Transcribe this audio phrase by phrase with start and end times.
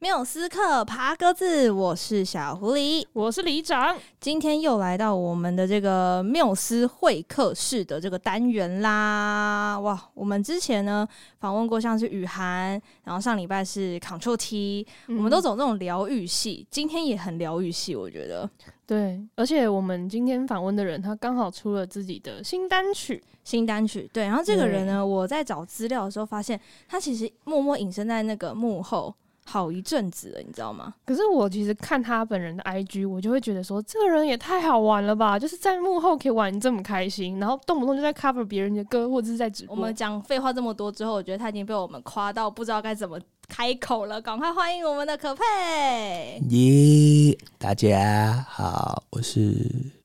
[0.00, 3.96] 缪斯克爬格子，我是小狐狸，我是里长。
[4.20, 9.76] 今天又来到我们的这个缪斯会客室的这个单元啦！
[9.80, 11.04] 哇，我们之前呢
[11.40, 18.48] 访问过像是雨涵，然后上礼拜是 Control T，嗯，我们都走这种疗愈系，今天也很疗愈系，我觉得。
[18.86, 24.08] 对，而且我们今天访问的人，他刚好出了自己的新单曲，新单曲。
[24.12, 29.12] 对，然后这个人呢，我在找资料的时候发现，他其实默默隐身在那个幕后。
[29.50, 30.92] 好一阵子了，你知道吗？
[31.06, 35.38] 可是我其实看他本人的 IG，我就会觉得说，这个人也太好玩了吧！
[35.38, 39.74] 就是在幕后可以玩这么开心，然后动不动就在 cover 别人的歌，或者是在直播。
[39.74, 43.18] 我们讲废话这么多之后，我觉得他已经被我们夸到不知道该怎么
[43.48, 44.20] 开口了。
[44.20, 46.38] 赶快欢迎我们的可佩！
[46.50, 49.54] 耶，大家好，我是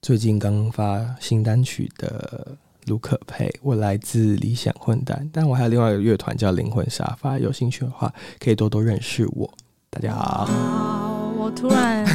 [0.01, 2.57] 最近刚发新单曲的。
[2.87, 9.51] 卢可佩，我来自理想混蛋，但我还有另外一个乐团叫灵魂沙发，有兴趣的话可以多多认识我。
[9.89, 12.05] 大家好，好，我突然，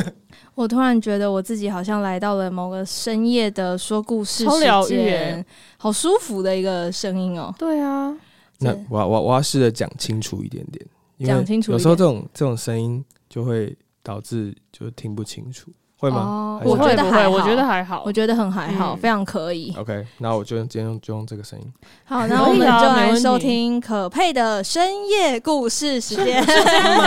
[0.54, 5.44] 我突然觉得我自己好像来到了某个深夜的说故事时间，
[5.76, 7.54] 好舒服的一个声音哦。
[7.58, 8.16] 对啊，
[8.58, 10.86] 那我我我要试着讲清楚一点点，
[11.28, 15.70] 讲清楚，有时候这种这种声音就会导致就听不清楚。
[15.98, 16.20] 会吗？
[16.20, 19.74] 哦、我觉得还好，我觉得还好，我觉得很还好，嗯、非常可以。
[19.78, 21.72] OK，那我就今天用就用这个声音。
[22.04, 26.44] 好， 那我们就来收听可佩的深夜故事时间。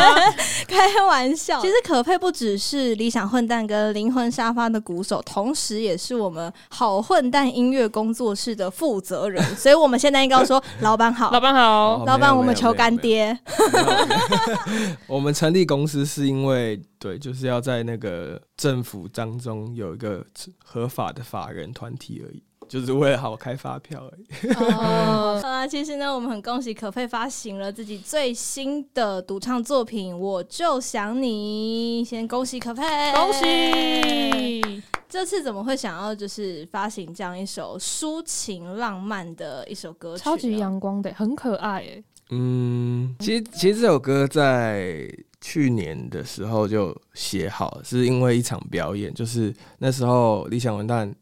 [0.67, 9.43] 开玩笑，其实可佩不只是理想混蛋跟灵魂沙发的鼓手，同时也是我们好混蛋音乐工作室的负责人。
[9.55, 13.37] 所以我们现在应该要说老板好，老板好，哦、老板我们求干爹。
[15.07, 16.81] 我们成立公司是因为。
[16.99, 20.25] 对，就是要在那个政府当中有一个
[20.61, 24.51] 合法的法人团体而已，就是为了好开发票而已。
[24.75, 32.83] 哦，好啦，其实呢，我们很恭喜可佩发行了自己最新的独唱作品《我就想你》，先恭喜可佩，
[33.13, 34.83] 恭喜！
[35.07, 40.23] 这次怎么会想要就是发行这样一首抒情浪漫的一首歌曲？
[40.25, 42.03] 超级阳光的，很可爱诶。
[42.31, 45.09] 嗯，其实其实这首歌在。
[45.41, 51.13] 去年的时候就写好，是因为一场表演，就是那时候理想文旦，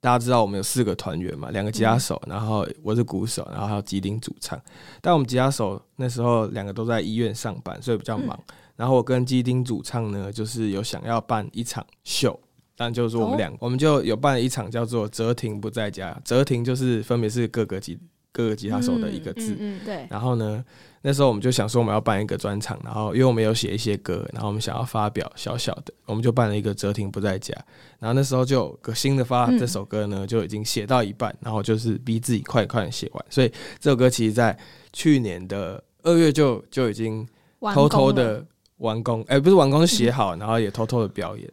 [0.00, 4.60] 大家知道我们有四个团员嘛，两个吉他手，然后我是鼓手，然后还有吉丁主唱。
[5.00, 8.38] 但我们吉他手那时候两个都在医院上班，所以比较忙。
[8.76, 12.38] 然后我跟吉丁主唱呢，就是有想要办一场秀，
[12.76, 17.98] 但就是我们两个，我们就有办了一场叫做“哲廷不在家”，哲廷就是分别是各个吉
[18.36, 20.06] 各个吉他手的一个字，嗯对。
[20.10, 20.62] 然后呢，
[21.00, 27.54] 那时候我们就想说我们要办一个专场，然后因为我们有写一些歌，然后我们想要发表小小的，我们就办了一个哲廷不在家。
[27.98, 33.24] 然后那时候就有个新的发这首歌呢，就已经写到一半，然后就是逼自己快快写完。
[33.30, 34.54] 所以这首歌其实在
[34.92, 37.26] 去年的二月就就已经
[37.72, 38.44] 偷偷的
[38.76, 41.50] 完工，哎，不是完工，写好，然后也偷偷的表演。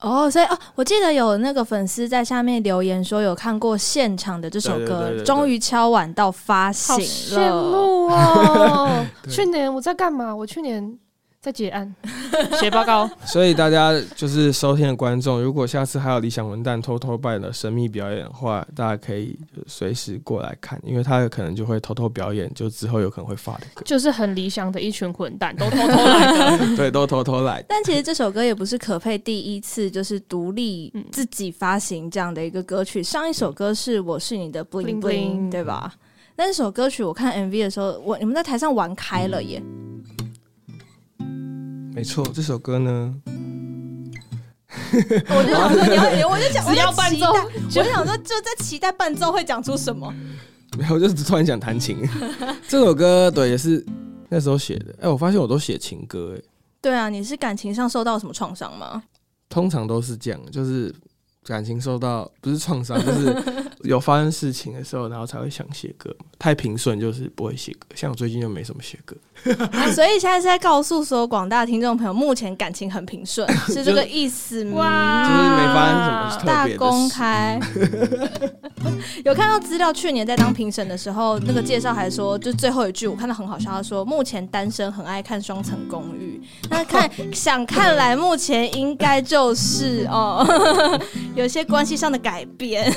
[0.00, 9.06] 哦，所以哦，我记得有那个粉丝在下面留言说有看过现场的这首歌，终于敲碗到发行了，羡慕哦！
[9.30, 10.34] 去年我在干嘛？
[10.36, 10.98] 我去年。
[11.46, 11.94] 在结案。
[12.58, 27.64] 写报告，所以大家就是收听的观众，如果下次还有理想文旦偷偷办的神秘表演的话，大家可以随时过来看，因为他有可能就会偷偷表演，就之后有可能会发的歌，就是很理想的一群混蛋都 偷偷来的，对，都偷偷来。
[27.68, 35.94] 但其实这首歌也不是可佩第一次就是独立 自己发行这样的一个歌曲，上一首歌是我是你的 bling bling，对吧？
[36.34, 39.62] 那首歌曲我看 MV 的时候，我你们在台上玩开了耶。
[41.96, 43.14] 没错，这首歌呢，
[45.30, 50.14] 我就想说 你要，我就想，只要伴奏，我就想说就在期待伴奏会讲出什么。
[50.76, 52.06] 没有，我就突然想弹琴。
[52.68, 53.82] 这首歌对也是
[54.28, 54.92] 那时候写的。
[54.98, 56.42] 哎、欸，我发现我都写情歌，哎。
[56.82, 59.02] 对啊，你是感情上受到什么创伤吗？
[59.48, 60.94] 通常都是这样，就是。
[61.46, 63.26] 感情受到不是创伤，就是
[63.86, 66.14] 有发生事情的时候，然后才会想写歌。
[66.38, 69.16] 太平顺就是不会写歌，像我最近就没什么写歌。
[69.72, 74.76] 啊，所以现在是在告诉所有广大听众朋友，目前感情很平顺， 是这个意思吗？
[74.78, 76.78] 哇，就是没发生什么特别的事。
[76.78, 77.60] 大公开。
[79.24, 86.40] 有看到资料，去年在当评审的时候，那个介绍还说，就最后一句我看到很好笑，他说目前单身，很爱看双层公寓。
[86.70, 90.46] 那看想看来，目前应该就是哦。
[91.34, 92.90] 有些关系上的改变，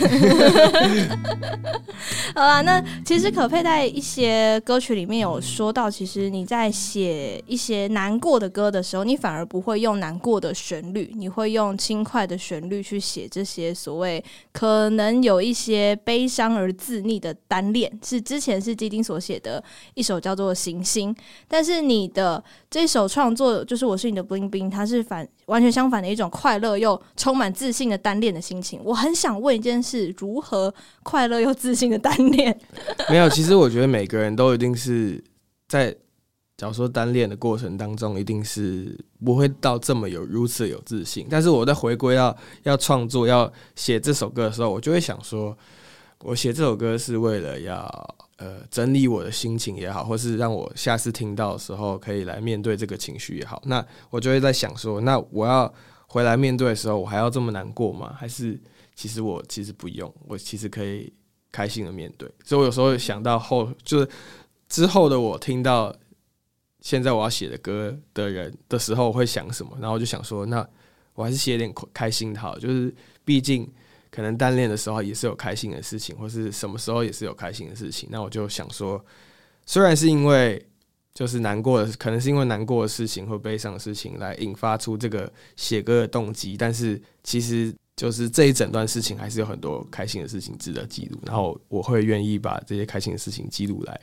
[2.35, 21.13] 好啦，那其实可佩在一些歌曲里面有说到，其实你在写一些难过的歌的时候，你反而不会用难过的旋律，你会用轻快的旋律去写这些所谓可能有一些悲伤而自溺的单恋，是之前是基丁所写的一首叫做《行星》，
[21.47, 28.79] 但是你的这首创作就是我是你的 bling bling，它是反完全相反的一种快乐又充满自信的单恋的心情。
[28.83, 30.58] 我很想问一件事：如何
[31.03, 32.59] 快乐又自信的单恋？
[33.09, 35.23] 没有，其实我觉得每个人都一定是
[35.67, 35.95] 在。
[36.59, 41.25] 假如说单恋的过程当中，一定是不会到这么有如此有自信。
[41.29, 45.57] 但是我在回归到要创作、要写这首歌的时候，我就会想说，
[46.21, 53.61] 我写这首歌是为了要呃整理我的心情也好，或是让我下次听到的时候可以来面对这个情绪也好。
[53.65, 55.73] 那我就会在想说，那我要
[56.07, 58.13] 回来面对的时候，我还要这么难过吗？
[58.19, 58.59] 还是
[58.99, 61.13] 其实我其实不用，我其实可以
[61.51, 62.29] 开心的面对。
[62.43, 64.09] 所以我有时候想到后，就是
[64.67, 65.95] 之后的我听到。
[66.81, 69.77] 现在我要写的歌的人的时候，我会想什么？
[69.81, 70.65] 然后我就想说，那
[71.13, 72.57] 我还是写点开心的好。
[72.57, 73.69] 就是毕竟
[74.09, 78.07] 可能单恋的时候也是有开心的事情，或是什么时候也是有开心的事情。
[78.09, 79.03] 那我就想说，
[79.65, 80.65] 虽然是因为
[81.13, 91.19] 就是难过的，可能是因为难过的事情或悲伤的事情来引发出这个写歌的动机，但是其实就是这一整段事情还是有很多开心的事情值得记录。
[91.25, 94.01] 然后我会愿意把这些开心的事情记录来，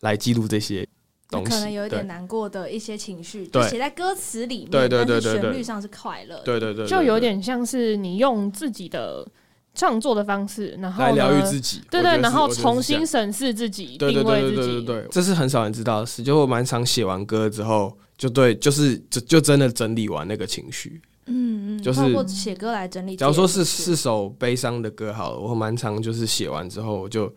[0.00, 0.86] 来记录这些。
[1.30, 9.28] 可能有一点难过的一些情绪，就写在歌词里面，对对对，旋律上是快乐，对对对，就有点像是你用自己的
[9.74, 16.22] 创作的方式，然后来疗愈自己，对对，然后重新审视自己，定位自己，对，这是很少人知道的事。
[16.22, 20.98] 就我蛮常写完歌之后，就对，就是就就真的整理完那个情绪，
[21.28, 23.16] 嗯嗯，就是写歌来整理。
[23.16, 27.32] 假如说是四首悲伤的歌，好了，我蛮常就是写完之后，我就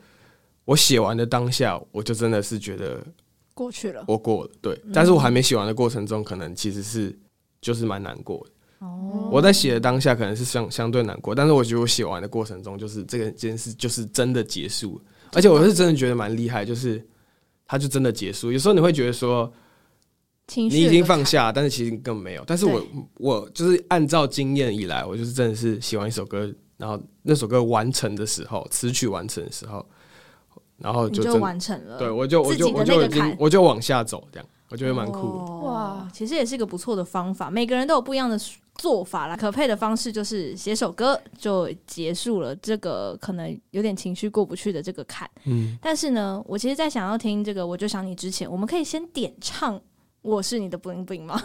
[0.65, 3.03] 我写完的当下，我就真的是觉得。
[3.53, 7.15] 过去了，我过了，对，但是我还没写完的过程中，可能其实是
[7.59, 8.87] 就是蛮难过的。
[8.87, 15.03] 哦，我在写的当下可能是相相对难过，但是我觉得我写完的过程中，就是这个这件事就是真的结束了，
[15.33, 17.05] 而且我是真的觉得蛮厉害，就是
[17.67, 18.51] 它就真的结束。
[18.51, 19.51] 有时候你会觉得说，
[20.55, 22.43] 你已经放下，但是其实根本没有。
[22.45, 22.83] 但是我
[23.15, 29.85] 我就是按照经验以来，我就是真的是写完一首歌，然后那首歌完成的时候，词曲完成的时候。
[30.83, 35.53] 然后就，就完成了，对我就我就我就已经我就往下走，这样我觉得蛮酷的。
[35.67, 37.51] 哇，其实也是一个不错的方法。
[37.51, 38.35] 每个人都有不一样的
[38.73, 39.37] 做法啦。
[39.37, 45.29] 可配的方式就是写首歌就结束了这个可能有点情绪过不去的这个坎。
[45.45, 49.77] 嗯，但是呢，我其实，在想要听这个，我就想你之前，我们可以先点唱
[50.21, 51.41] 《我是你的 bling bling》吗？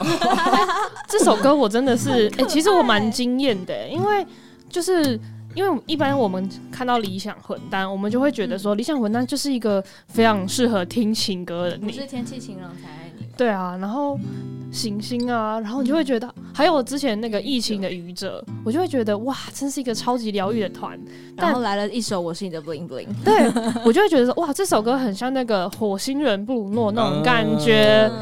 [1.08, 4.26] 这首歌我真的是，哎、欸，其实我蛮惊艳的，因为
[4.68, 5.18] 就是。
[5.54, 11.78] 因为一般我们看到理想混蛋，我们就会觉得说，理想混蛋就是一个非常适合听情歌的。
[11.78, 13.24] 你是天气晴朗才爱你。
[13.38, 14.20] 对啊，然后
[14.70, 21.00] 行星啊，然后你就会觉得，还有之前那个疫情的愚者，我就会觉得哇，真是一个超级疗愈的团。
[21.38, 23.50] 然后来了一首我是你的 bling bling，对，
[23.82, 28.12] 我就会觉得说哇，这首歌很像那个火星人布鲁诺那种感觉。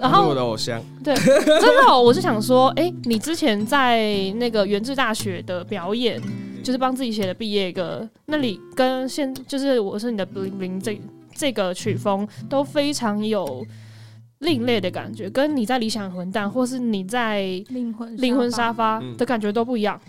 [0.00, 6.20] 然后我的偶像，对，真的，我是想说，哎，你之前在那个原治大学的表演。
[6.64, 10.98] 就是帮自己写的毕业歌，那里跟现就是我是你的 bling bling 这
[11.34, 13.62] 这个曲风都非常有
[14.38, 20.00] 另类的感觉，跟你在理想混蛋或是你在灵魂灵魂沙发的感觉都不一样。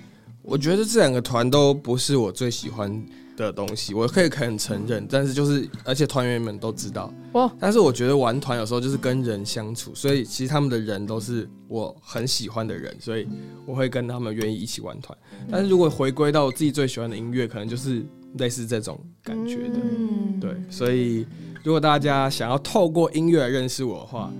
[0.46, 3.04] 我觉得这两个团都不是我最喜欢
[3.36, 7.12] 的东西，我可以很承认，但是就是而且团员们都知道。
[7.34, 13.28] 哦，但是我觉得玩团有时候就是跟人相处，所以其实他们的人都是我很喜欢的人，所以
[13.66, 15.18] 我会跟他们愿意一起玩团。
[15.50, 18.06] 但是如果回归到我自己最喜欢的音乐，可能就是
[18.38, 19.80] 类似这种感觉的。
[19.82, 20.56] 嗯，对。
[20.70, 21.26] 所以
[21.64, 24.32] 如果大家想要透过音乐来认识我的话，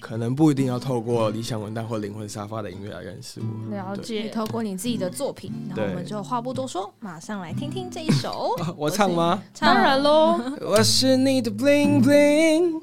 [0.00, 3.74] 可能不一定要透过理想混蛋或灵魂沙发的音乐来认识我。
[3.74, 8.54] 了解，透过你自己的作品，然后我们就话不多说，马上来听听这一首。
[8.76, 9.42] 我唱吗？
[9.58, 10.40] 当然喽。
[10.60, 12.80] 我是你的 bling bling，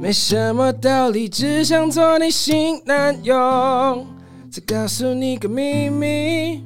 [0.00, 4.06] 没什么道理，只想做你新男友。
[4.50, 6.62] 再告诉你个秘密。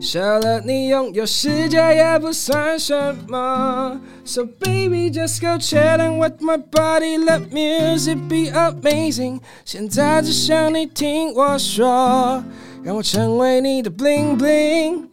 [0.00, 4.00] 少了你，拥有世界也不算什么。
[4.24, 9.40] So baby, just go chillin' with my body, let music be amazing。
[9.64, 12.44] 现在只想你听我说，
[12.84, 15.08] 让我成为你的 bling bling。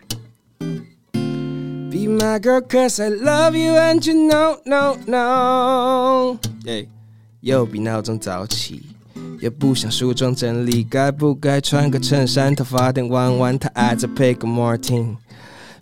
[1.89, 6.37] Be my girl, cause I love you and you know, know, know。
[6.67, 6.85] 哎，
[7.41, 8.92] 又比闹钟早起。
[9.39, 12.55] 也不想梳妆整理，该不该穿个衬衫？
[12.55, 15.15] 头发有点弯弯，他爱在配个 Martin。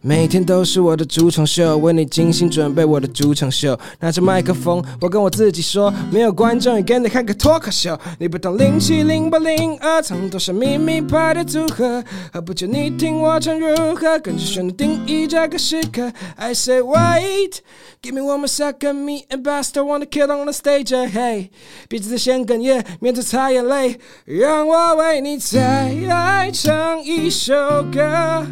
[0.04, 3.80] 每天都是我的主场秀，为你精心准备我的主场秀。
[4.00, 7.96] 拿着麦克风，我跟我自己说，没有观众也跟你看个脱口秀。
[8.18, 12.04] 你不懂零七零八零二，藏多少秘密派的组合？
[12.34, 14.18] 何不就你听我唱如何？
[14.20, 16.12] 跟着旋律定义这个时刻。
[16.36, 17.60] I say wait,
[18.02, 20.90] give me one more second, me and Buster wanna kill on the stage.
[20.90, 21.50] Hey，
[21.88, 27.54] 别急着先哽咽，面对擦眼泪，让我为你再唱一首
[27.94, 28.48] 歌。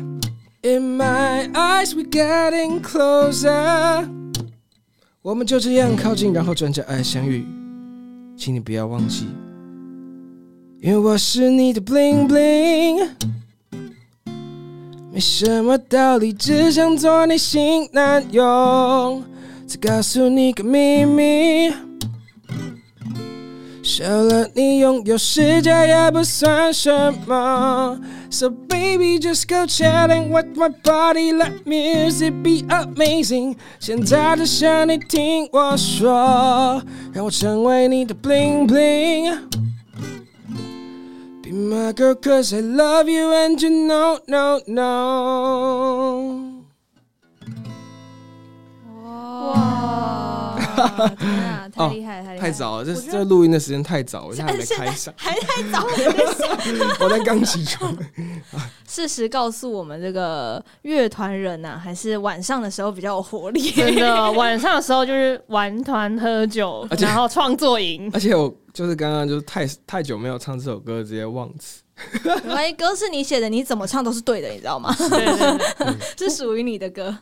[0.61, 4.05] In my eyes, we're getting closer。
[5.21, 7.45] 我们就这样靠近，然后转角爱相遇。
[8.35, 9.25] 请你不要忘记，
[10.81, 13.07] 因为我是你的 bling bling。
[15.13, 19.23] 没什么道理，只想做你新男友。
[19.65, 21.71] 再告诉你个秘密，
[23.91, 27.99] 少了你拥有世界也不算什么。
[28.29, 33.55] So baby, just go chatting with my body, let music be amazing。
[33.79, 39.39] 现在只想你听我说，让我成为你的 bling bling。
[41.41, 46.48] Be my girl, cause I love you and you know, know, know。
[50.79, 51.07] 哇！
[51.09, 52.47] 天啊，太厉害，太厉害！
[52.47, 55.85] 太早了，这这录音的时间太早，我现在还没开嗓，还太早。
[56.99, 57.95] 我在刚起床。
[58.87, 63.69] 事实告诉我们，这个乐团人呐，还是晚上的时候比较有活力。
[63.71, 68.09] 真的，晚上的时候就是玩团、喝酒，然后创作营。
[68.13, 71.83] 而且我就是刚刚就是太太久没有唱这首歌，直接忘词。
[72.45, 74.95] 万一歌是你写的，你怎么唱都是对的，你知道吗？
[74.97, 75.95] 对对对，
[76.29, 77.15] 是属于你的歌。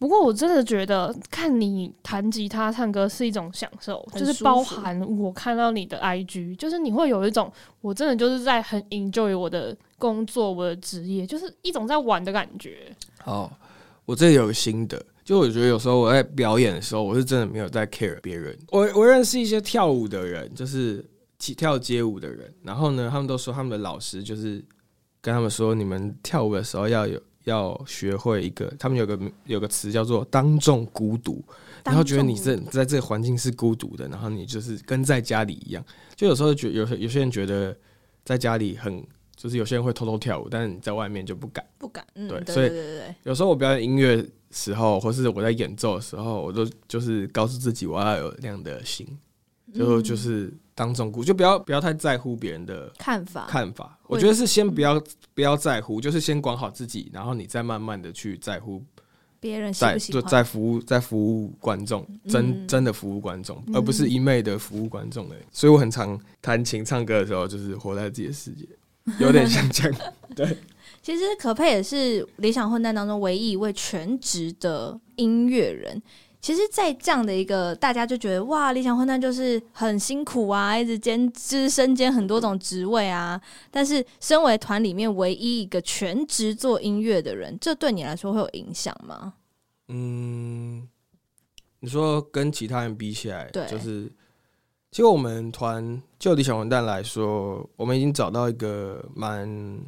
[0.00, 7.52] 不过我真的觉得看你弹吉他唱歌是一种享受，就是包含我看到你的 IG，就是你会有一种
[7.82, 12.96] 我真的就是在很 enjoy 我的工作，我的职业，就是一种在玩的感觉。
[13.18, 13.52] 好，
[14.06, 18.58] 我这里有个心得，就我觉得有时候我在表演的时候，我是真的没有在 care 别人。
[18.70, 21.04] 我我认识一些跳舞的人，就是
[21.38, 24.64] 跳街舞的人，然后呢，他们都说他们的老师就是
[25.20, 27.20] 跟他们说，你们跳舞的时候要有。
[27.50, 31.44] 要学会一个，他们有个有个词叫做“当众孤独”，
[31.84, 35.84] 然后觉得你这在这个环境是孤独的，然后你就是跟在家里一样。
[36.14, 37.76] 就有时候觉有有些人觉得
[38.24, 39.04] 在家里很，
[39.36, 42.06] 就是有些人会偷偷跳舞，但是你在外面就不敢，不敢。
[42.14, 42.70] 嗯、对，所以
[43.24, 49.06] 有时候我表演音乐时候，或是我在演奏的时候，我都就是告诉自己我要有那样的心，
[49.74, 50.52] 就就是。
[50.72, 54.98] 当众顾就不要不要太在乎别人的看法看法，我觉得是先不要
[55.34, 58.82] 不要在乎，就是先管好自己，然后你再慢慢的去在乎
[59.38, 65.36] 别人喜不喜欢，在在服务在服务观众，真真的服务观众，而不是一昧的服务观众的。
[65.52, 68.66] 所以我很常弹琴唱歌的时候，就是活在自己的世界，
[69.20, 70.00] 有点像这样。
[70.34, 70.56] 对，
[71.02, 76.02] 其实可佩也是理想混蛋当中唯一一位全职的音乐人。
[76.40, 83.38] 其实，在这样的一个大家就觉得哇，理想混蛋就是很辛苦啊，一直兼职身兼很多种职位啊。
[83.70, 89.34] 但是，身为团里面唯一一个全职做音乐的人，这对你来说会有影响吗？
[89.88, 90.88] 嗯，
[91.80, 94.10] 你说跟其他人比起来，对，就是
[94.90, 99.78] 其实我们团就理想混蛋来说，我们已经找到一个蛮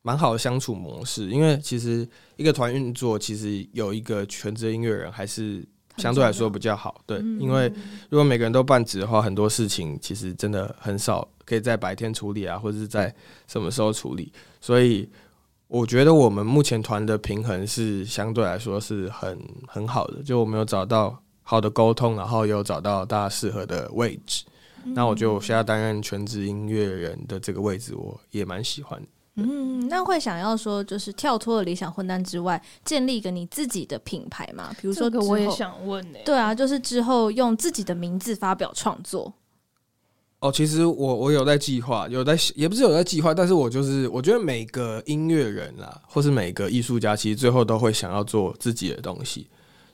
[0.00, 1.28] 蛮好的相处模式。
[1.28, 5.62] 因为其实一个团运作，其实有一个全职音乐人还是。
[6.00, 7.72] 相对来说比较好，对，因为
[8.08, 13.14] 如果每个人都半职的话，很多事情其实真的很少可以在白天处理啊，或者是在
[13.46, 14.32] 什么时候处理。
[14.60, 15.08] 所以
[15.68, 19.38] 我觉得我们目前团的平衡是相对来说是很
[19.68, 24.44] 很好的，就我们有找到好的沟通，然后有找到大家适合的位置。
[24.82, 29.00] 那我就现在担任全职音乐人的这个位置，我也蛮喜欢。
[29.48, 34.74] 嗯，那会想要说，就是跳脱了理想混蛋之外，建立一个你自己的品牌嘛？
[34.80, 36.24] 比如说，我也想问呢、欸。
[36.24, 39.32] 对啊，就是之后用自己的名字发表创作。
[40.40, 49.48] 哦，其实我我有在计划，有在也不是有在计划，但是我就是我觉得每个音乐人啦，或是每个艺术家，其实最后都会想要做自己的东西，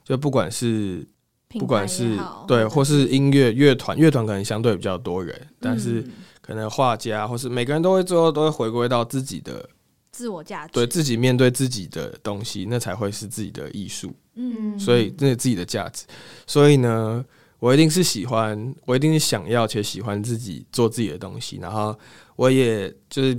[0.04, 1.06] 就不管是
[1.48, 6.04] 不管是对，或是音乐乐团，乐团可能相对比较多人，但是。
[6.46, 9.68] 嗯可能画家，或是每个人都会最后都会回归到自己的
[10.12, 14.14] 自我价值，对自己面对自己的东西，那才会是自己的艺术。
[14.34, 16.04] 嗯，所以那是自己的价值。
[16.46, 17.24] 所以呢，
[17.58, 21.58] 我一定是喜欢，我一定是想要且喜欢自己做自己的东西。
[21.60, 21.98] 然后，
[22.36, 23.36] 我也就是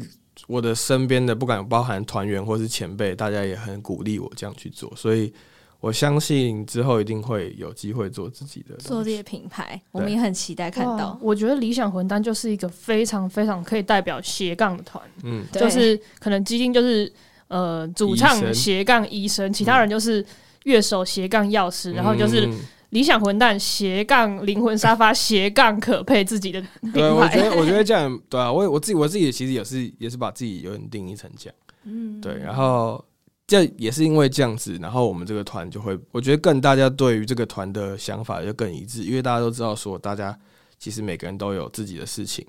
[0.47, 4.91] 我的身边的，不管包含团员或是前辈，大家也很鼓励我这样去做。
[4.95, 5.33] 所以。
[5.79, 11.17] 我相信之后一定会有机会做自己的做这些品牌，我们也很期待看到。
[11.21, 17.11] 我觉得理想混蛋就是一个非常非常可以代表斜杠的团，嗯，就是可能基金就是
[17.47, 20.25] 呃主唱斜杠医生，其他人就是
[20.63, 22.49] 乐手斜杠药师，然后就是。
[22.91, 26.99] 理想混蛋斜杠灵魂沙发斜杠可配自己的 品牌。
[27.01, 33.03] 对，我觉得我觉得这样对啊，我我自己我自己其实也是也是把自己有点定义成这样，嗯，对，然后
[33.47, 40.37] 这也是因为这样子，然后我们这个团就会，我觉得更大家对于这个团的想法就更一致，因为大家都知道说，大家
[40.77, 42.45] 其实每个人都有自己的事情，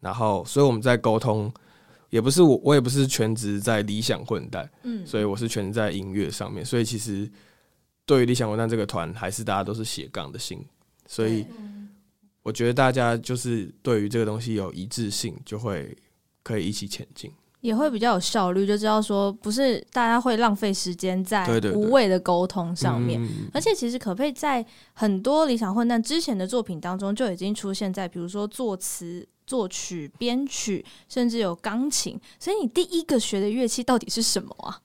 [0.00, 1.52] 然后所以我们在沟通，
[2.08, 7.30] 也不是我我也不是全职在理想混蛋，嗯，所以我是全职在音乐上面，所以其实。
[8.06, 10.64] 对于理想混蛋这个团，还是大家都是斜杠的心，
[11.06, 11.44] 所以
[12.42, 15.94] 我觉得大家就是对于这个东西有一致性，就会
[16.42, 17.30] 可以一起前进，
[17.60, 23.20] 也会比较有效率，就知道说不是大家会浪费时间在无谓的沟通上面。
[23.52, 32.18] 而且其实可佩在很多理想混蛋之前的作品当中就已经出现在，比如说作词、作曲、编曲，甚至有钢琴。
[32.38, 34.80] 所以你第一个学的乐器到底是什么啊？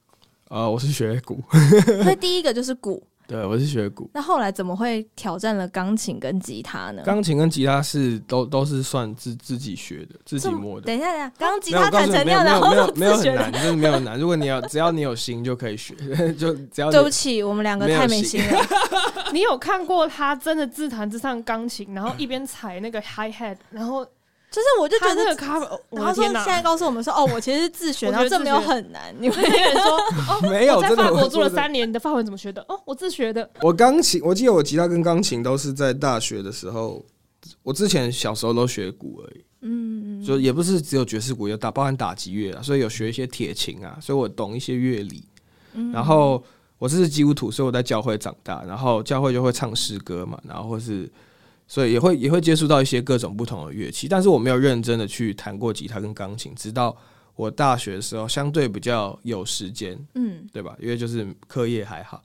[0.49, 1.41] 呃，我是学鼓，
[2.03, 3.03] 所以第一个就是鼓。
[3.27, 4.09] 对，我是学鼓。
[4.13, 7.01] 那后来怎么会挑战了钢琴跟吉他呢？
[7.03, 10.85] 钢琴跟吉他是都都是算自自己学的，自己摸的。
[10.87, 14.19] 等一下，等一下，刚刚吉他弹成那样，然后没有没有很难，就是没有很难。
[14.19, 15.95] 如果你要只要你有心就可以学，
[16.37, 16.91] 就只要。
[16.91, 18.59] 对不起，我们两个太没心了。
[19.31, 24.05] 你有看过他真的自弹自唱钢琴，然后一边踩那个 hi hat，然后。
[24.53, 25.57] 就是，我就觉得这个咖，
[25.89, 29.11] 然后说现在告诉我们说，哦，我其实是自学， 然后这没有很难。
[29.19, 29.97] 你会说，
[30.29, 32.63] 哦，没有，在法国住了三年，你的法文怎么学的？
[32.69, 33.49] 哦，我自学的。
[33.61, 37.03] 我钢琴，我记得我吉他跟钢琴都是在大学的时候，
[37.63, 39.43] 我之前小时候都学鼓而已。
[39.61, 45.23] 嗯，就也不是只有爵士鼓，有打包含打击乐啊，所以有学一些铁琴啊，所以我懂一些乐理。
[45.91, 46.43] 然后
[46.77, 51.11] 我这是基督徒，所以我在教会长大，然后教会就会唱诗歌嘛，然后或是。
[51.73, 56.95] 所以也会也会接触到一些各种不同的乐器，但是我没有认真的去弹过吉他跟钢琴，直到
[57.35, 60.77] 我大学的时候相对比较有时间，嗯，对吧？
[60.79, 62.23] 因为就是课业还好，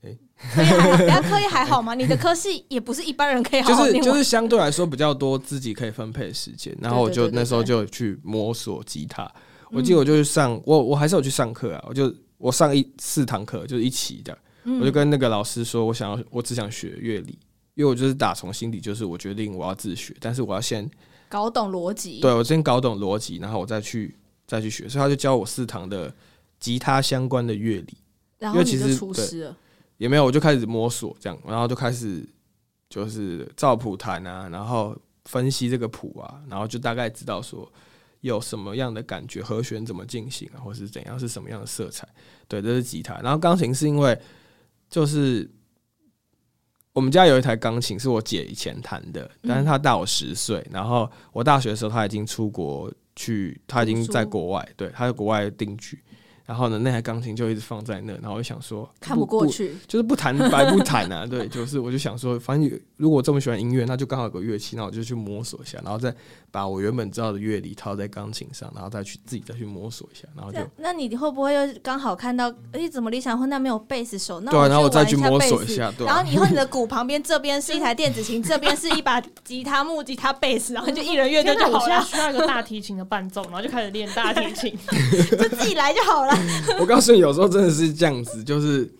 [0.00, 0.18] 哎、欸，
[0.54, 1.94] 课业还好，人家课业还好吗？
[1.94, 9.30] 你的科系也不是一般人可以好好，就是就是相对来说比较多自己可以分配的时间，然后我就那时候就去摸索吉他。
[9.70, 14.38] 我记得我就去上，我我还是有去上课啊，我就我上一四堂课就是一起的，
[14.80, 17.38] 我就跟那个老师说我想要，我只想学乐理。
[17.78, 20.90] 因为我就是打从心底，就是我决定我要自学，但是我要先
[21.28, 22.18] 搞懂逻辑。
[22.18, 24.16] 对，我先搞懂逻辑，然后我再去
[24.48, 24.88] 再去学。
[24.88, 26.12] 所以他就教我四堂的
[26.58, 27.96] 吉他相关的乐理。
[28.38, 29.56] 然后其实出师了？
[29.96, 32.28] 也没有，我就开始摸索这样，然后就开始
[32.90, 37.72] 就是照谱弹啊，然后分析这个谱啊，然后就大概知道说
[38.22, 42.08] 有什么样的感觉，和弦怎么进行啊，或是怎样，是什么样的色彩。
[42.48, 43.14] 对，这是吉他。
[43.20, 44.20] 然后钢琴是因为
[44.90, 45.48] 就是。
[46.98, 50.66] 我们家有一台钢琴，是我姐以前弹的，但是她大我十岁。
[50.68, 55.96] 然后我大学的时候，她已经出国去，她已经在国外，对，她在国外定居。
[56.48, 61.26] 然后呢，那台钢琴就一直放在那，然后我就想说，看不过去，就是不弹白不弹啊。
[61.28, 66.10] 对，就是我就想说，反正如果这么喜欢音乐，那就刚好有个乐器，那我就去摸索一下，然后再
[66.50, 74.40] 把我原本知道的乐理套在钢琴上，然后再去自己再去摸索一下，然后就那你会不会又刚好看到，哎，怎么理想混蛋没有贝斯手？
[74.40, 76.06] 那对，然后我再去摸索一下，对。
[76.06, 81.74] 然后以后你的鼓旁边这边是一台电子琴，这边是一把吉他、木吉他、贝斯，然后就一人乐队就好了。
[81.74, 84.74] 我现在需要一个大提琴的伴奏，然后就开始练大提琴，
[85.36, 86.37] 就自己来就好了。
[86.80, 87.18] 我告诉你。
[87.18, 88.90] 有时候真的是这样子，就是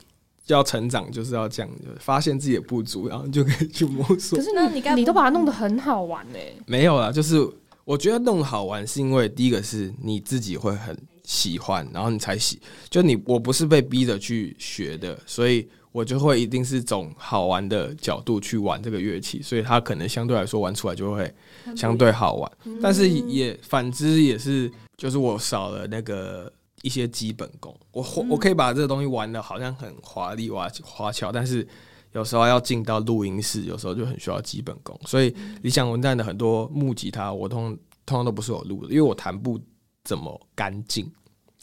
[0.46, 4.38] 要成长，就是要这样，就是发现自己的不足，然后就可以去摸索。
[4.38, 6.38] 可是呢，你你都把它弄得很好玩呢？
[6.66, 7.46] 没有啦，就是
[7.84, 12.58] 我觉得弄好玩是因为第一个是你自己会很喜欢，然后你才喜。
[12.88, 21.32] 就你我不是被逼着去学的，所以我就会一定是从好玩的角度去玩这个乐器，所以它可能相对来说玩出来就会
[21.76, 22.50] 相对好玩。
[22.82, 26.50] 但是也反之也是，就是我少了那个。
[26.82, 31.66] 一些基本功，我我可以把这个东西玩的好像很华丽哇花俏，但是
[32.12, 34.98] 有时候要进到录音室，有时候就很需要基本功。
[35.06, 39.60] 所以理想文旦的很多木吉他，我通通常都不是我录的，因为我弹不
[40.04, 41.10] 怎么干净。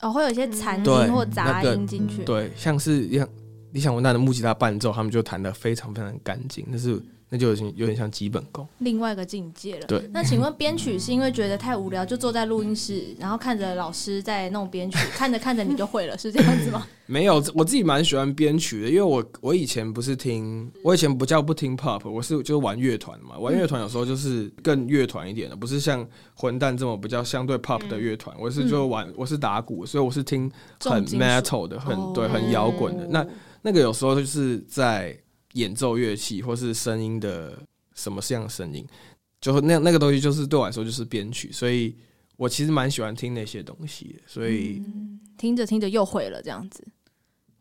[0.01, 2.23] 哦，会有一些残音或杂音进去。
[2.23, 3.28] 对，像是像
[3.71, 7.01] 理想文旦的木吉他伴奏，他们就弹得非常非常干净，那是。
[7.30, 9.88] 那就有点有点像基本功，另外一个境界了。
[9.88, 16.86] 对，那请问编曲是因为觉得太无聊，就坐在录音室，然后看着老师在弄编曲， 看着看着你就会了，是这样子吗？
[17.08, 33.08] 没有，我自己蛮喜欢编曲的，因为我我以前不是听，我以前不叫不听 pop，我是就是玩乐团嘛，玩乐团有时候就是更乐团一点的，不是像混蛋这么比较相对 pop 的乐团，我是就玩我是打鼓，所以我是听很 metal 的，很对，很摇滚的。
[33.08, 33.26] 那
[33.64, 35.18] 那个有时候就是在。
[35.56, 37.58] 演奏乐器或是声音的
[37.94, 38.88] 什么样的声音，
[39.41, 41.94] 就那那个东西，就是对我来说就是编曲，所以
[42.38, 46.82] 我其实蛮喜欢听那些东西的，所以、嗯、听着听着又会了这样子。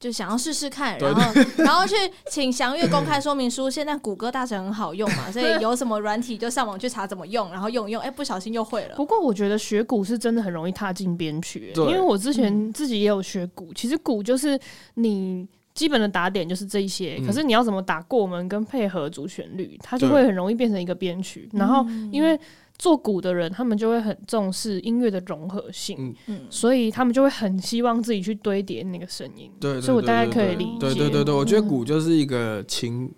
[0.01, 1.95] 就想要试试看，然后 然后去
[2.31, 3.71] 请详阅公开说明书。
[3.71, 8.97] 现在谷歌大神很好用嘛， 所以有什么软体就上网去查怎么用，然后用用，哎，不小心又会了。
[8.97, 13.73] 不过我觉得学鼓是真的很容易踏进编曲，因为我之前自己也有学鼓。
[13.73, 14.61] 其实鼓就是
[14.97, 21.49] 你基本的打点就是这一些，可是你要怎么打过门跟配合主旋律，它就会很容易变成一个编曲。
[21.53, 22.39] 然后因为
[22.79, 29.51] 做鼓的人，他们就会很重视音乐的融合性，嗯，所以他们就会很希望自己去堆叠那个声音。
[29.61, 30.79] 对，所以我大概可以理解。
[30.79, 33.13] 对对对对，我觉得鼓就是一个情，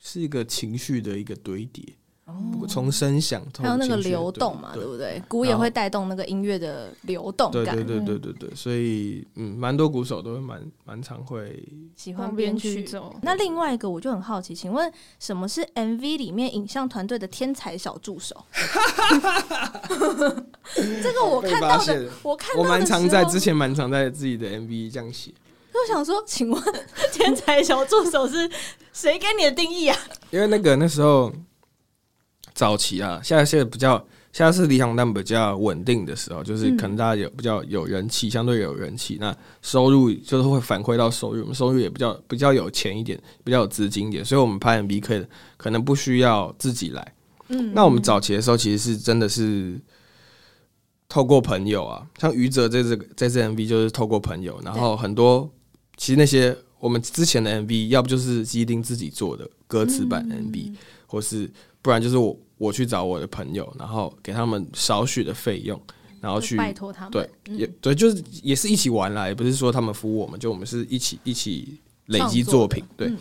[0.00, 1.84] 是一个情绪的一个堆叠。
[2.68, 5.22] 从声响，还有那个流动嘛，对不对？
[5.28, 7.74] 鼓也会带动那个音乐的流动感。
[7.74, 11.62] 对对对对对对，所以嗯，蛮多鼓手都会蛮蛮常会
[11.96, 12.88] 喜欢编曲。
[13.22, 18.36] 那另外一个我就很好奇，请问什么是 MV 里面影像团队的天才小助手？
[21.02, 25.32] 这个我看到的，我看到我蛮常在之前蛮常在自己的 MV 这样写。
[25.72, 26.62] 我想说，请问
[27.12, 28.50] 天才小助手是
[28.92, 29.96] 谁给你的定义啊？
[30.30, 31.32] 因为那个那时候。
[32.60, 33.96] 早期啊，现在现在比较，
[34.34, 45.24] 现在是理想混蛋比较稳定的时候，就是可能大家有比较有人气，相对有人气，那收入就是会反馈到收入，我们收入也比较比较有钱一点，比较有资金一点，所以我们拍 MV 可以
[45.56, 47.14] 可能不需要自己来。
[47.48, 49.80] 嗯，那我们早期的时候其实是真的是
[51.08, 55.50] 透过朋友啊，像余泽这这个这支 MV 就是透过朋友，然后很多
[55.96, 60.74] 其实那些我们之前的 MV，要不就是基丁自己做的歌词版 MV，
[61.06, 62.36] 或是不然就是我。
[62.60, 65.80] 我去找我的朋友，然后给他们少许的费用，
[66.20, 67.10] 然后去拜托他们。
[67.10, 72.84] 对，嗯、也对，就是也是一起玩啦，也不是说他们服务我们，就我们是一起一起累积作品。
[72.98, 73.16] 对，嗯、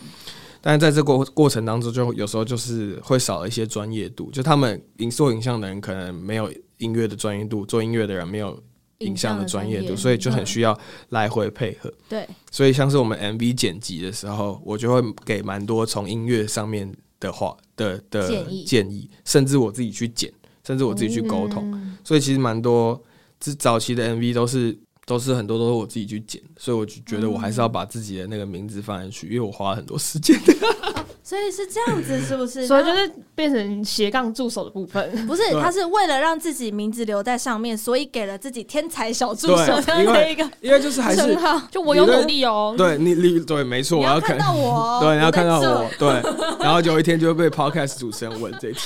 [0.60, 8.62] 但是在这过过程当中，就有时候就是会少了一些专业度，就他们影做影像的人可能没有音乐的专业度，做音乐的人没有
[8.98, 10.78] 影像的专业度，所以就很需要
[11.12, 11.90] 来回配合。
[12.10, 17.56] 对，所以像是我们 MV 剪辑的时候，我就会给蛮多从音乐上面的话。
[17.80, 20.30] 的的建议，建议，甚至我自己去剪，
[20.68, 23.02] 甚至我自己去沟通，嗯、所以其实蛮多，
[23.40, 30.38] 这早期的 MV 都是都是很多都是我自己去剪，所以我就觉得我还是要把自己的那个名字放进去，因为我花了很多时间。
[31.24, 32.66] 所以是这样子，是不是？
[32.68, 35.42] 所以就是变成斜杠助手的部分， 不是？
[35.62, 41.38] 他是为了让自己名字留在上面，所以给了自己天才小助手这样的一个，因为就是还是
[41.70, 42.74] 就我有努力哦。
[42.78, 46.08] 对你，你对，没错，我要看到我，对，你要看到我，对，
[46.60, 48.80] 然后有一天就会被 Podcast 主持人问这题。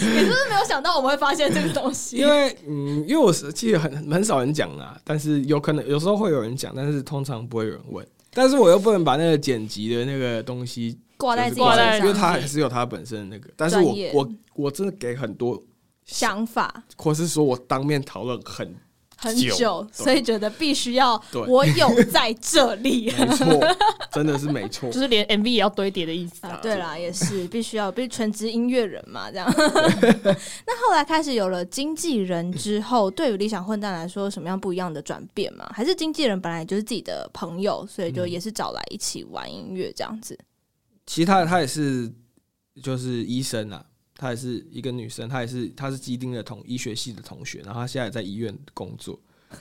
[0.00, 2.16] 你是不是没有想到我们会发现这个东西？
[2.16, 8.04] 因为嗯，因为我是其实很很少人讲啦，但是有可能有时候会有人讲，但是通常不会有人问。
[8.32, 13.50] 但是我又不能把那个剪辑的那个东西挂在自己身上，因为他还是有他本身的那个。
[13.56, 15.62] 但是我我我真的给很多
[16.04, 18.74] 想法，或是说我当面讨论很。
[19.22, 23.46] 很久，所以觉得必须要我有在这里， 没错，
[24.10, 26.58] 真的是没错， 就是连 MV 也要堆叠的意思啊。
[26.60, 29.48] 对啦，也是 必须要，必须全职音乐人嘛，这样。
[29.56, 35.70] 那后来开始有了经纪人之后，对于理想混蛋来说，什么样不一样的转变吗？
[35.72, 40.36] 还是经纪人本来就是自己的朋友，所以就也是找来一起玩音乐这样子？
[41.06, 42.12] 其他的他也是，
[42.82, 43.84] 就是医生啊。
[44.22, 49.18] 她也是一个女生，她也是，她是基丁的同医学系的同学，然后她现在也在医院工作，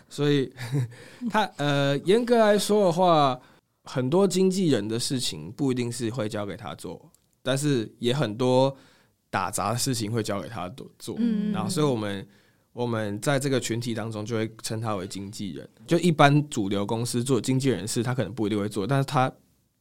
[0.07, 0.53] 所以
[1.31, 3.41] 她呃，严格来说的话，
[3.85, 7.09] 很多经纪人的事情不一定是会交给她做，
[7.41, 8.77] 但是也很多
[9.31, 10.69] 打杂的事情会交给她
[10.99, 12.27] 做，嗯，然后所以我们
[12.71, 19.33] 我们在这个群体当中就会称她为经纪人，就一般主流公司做经纪人事，她可能不一定会做，但是她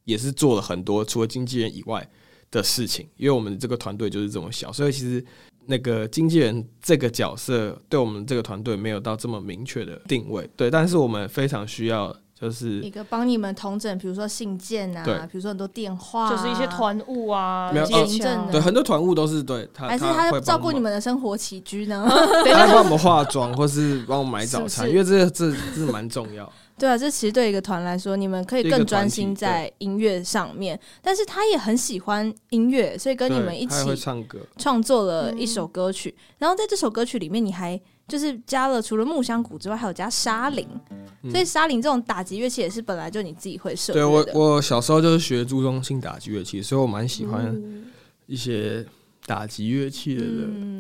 [0.05, 2.09] 也是做了很多除了经纪人以外。
[2.51, 5.25] 的事情，因为我们这个团队就是这么小，所以其实
[5.67, 22.05] 那个经纪人这个角色对我们这个团队没有到这么明确的定位，对，但是我们非常需要就是一个帮你们统整，比如说信件啊，对比如说很多电话、啊，就是一些团务啊，没有行政的，对，很多团务都是对他，还是他会照顾你们的生活起居呢？
[22.51, 26.51] 他帮我们化妆，或是帮我们买早餐， 是是因为这这这蛮重要。
[26.81, 30.81] 对啊，这其实对一个团来说，你们可以更专心在音乐上面。
[31.03, 36.15] 但是他也很喜欢音乐，所以跟你们一起唱歌，创作了一首歌曲。
[36.39, 40.67] 然后在这首歌曲里面，你还就是加了除了木箱鼓之外，还有加沙铃。
[41.31, 44.25] 所以沙铃这种打击乐器也是本来就你自己会设计的。
[44.25, 47.55] 对，我，我小时候就是学朱宗庆打击乐器，所以我蛮喜欢
[48.25, 48.83] 一些
[49.27, 50.25] 打击乐器的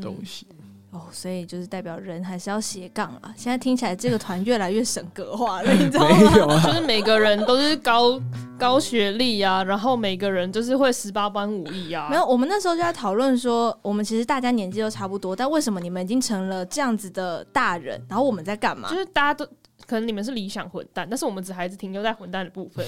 [0.00, 0.46] 东西。
[0.92, 3.32] 哦，所以就是代表人还是要斜杠啊。
[3.36, 6.16] 现在听起来这个团越来越神格化了，你知道吗？
[6.18, 8.20] 没有啊，就是每个人都是高
[8.58, 12.08] 高学历啊，然后每个人就是会十八般武艺啊。
[12.10, 18.90] 没有，我们那时候就在讨论说，我们其实大家年纪都差不多，但为什么你们已经成了这样子的大人，然后我们在干嘛？
[18.90, 19.46] 就是大家都
[19.86, 22.84] 可能你们是理想混蛋，但是我们只还是停留在混蛋的部分。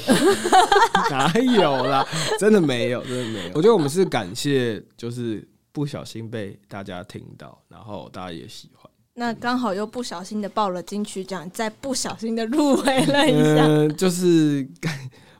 [1.08, 2.04] 哪有啦？
[2.36, 3.50] 真的没有，真的没有。
[3.54, 5.46] 我觉得我们是感谢，就是。
[5.72, 8.90] 不小心被大家听到，然后大家也喜欢。
[9.14, 13.66] 那刚好又不小心的报了金曲奖，再不小心的入围了一下。
[13.66, 14.66] 嗯， 就是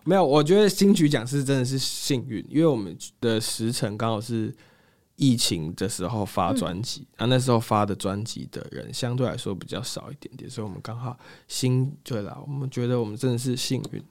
[0.04, 0.22] 没有。
[0.22, 4.54] 我觉得金曲奖是真的是幸运，因为我们的时辰刚好是
[5.16, 11.18] 疫情的时候发专辑，啊，那时候发的专辑的人相对来说比较少一点点，所以我们刚好
[11.48, 14.02] 新对了，我们觉得我们真的是幸运，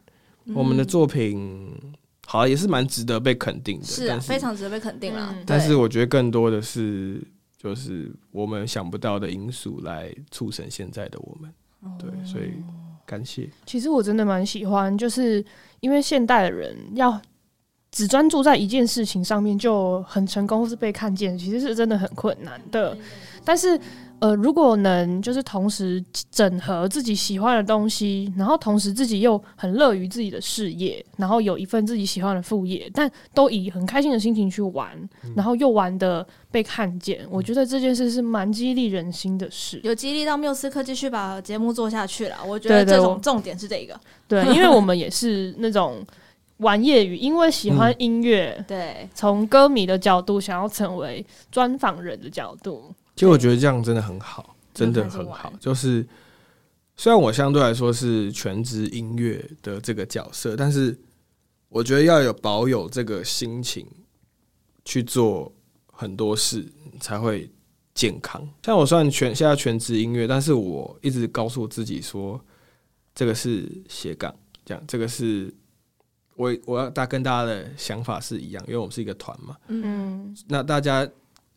[0.46, 1.72] 嗯，我们的作品。
[2.32, 5.36] 好，也是蛮值得被肯定的，是啊，非常值得被肯定了。
[5.46, 7.22] 但是我觉得更多的是，
[7.58, 11.54] 就是我们想不到的因素来促成现在的我们。
[12.00, 12.54] 对，所以
[13.06, 13.50] 感谢。
[13.66, 15.44] 其实我真的蛮喜欢，就是
[15.82, 17.22] 因为现代的人要
[17.92, 22.98] 只专注在一件事情上面就很成功，或是被看见，其实是真的很困难的。
[23.44, 23.78] 但是。
[24.22, 39.82] 呃，如果能就是同时整合自己喜欢的东西，然后同时自己又很乐于自己的事业，然后有一份自己喜欢的副业，但都以很开心的心情去玩，嗯、然后又玩的被看见，我觉得这件事是蛮激励人心的事。
[39.84, 44.00] 有激励到缪斯克继续把节目做下去了，我觉得这种重点是这个。
[44.30, 46.06] 对，因为我们也是那种
[46.58, 52.94] 玩业余，因为喜欢音乐、嗯，对，从歌迷的角度想要成为专访人的角度。
[53.22, 55.54] 其实我觉得这样真的很好，真的很好。
[55.60, 56.04] 就是
[56.96, 61.00] 虽然我相对来说是全职音乐的这个角色，但是
[61.70, 63.86] 我觉得要有保有这个心情
[64.84, 65.54] 去做
[65.86, 66.68] 很多事，
[67.00, 67.48] 才会
[67.94, 68.44] 健康。
[68.64, 72.44] 像我算全现在全职音乐，但是我一直告诉自己说，
[73.14, 74.34] 这个是斜杠，
[74.66, 75.54] 这样这个是
[76.36, 79.56] 我我要大跟大家的想法是一样，因为我们是一个团嘛。
[79.68, 81.08] 嗯，那大家。